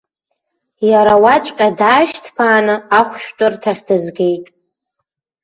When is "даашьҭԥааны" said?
1.79-2.75